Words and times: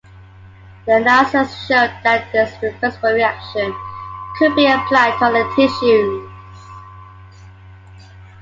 Their 0.87 0.97
analysis 1.01 1.67
showed 1.67 1.91
that 2.03 2.31
this 2.31 2.57
reversible 2.59 3.13
reaction 3.13 3.71
could 4.39 4.55
be 4.55 4.65
applied 4.65 5.15
to 5.19 5.25
other 5.25 5.55
tissues. 5.55 6.27